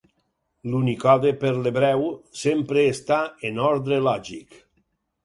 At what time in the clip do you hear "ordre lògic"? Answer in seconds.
3.67-4.59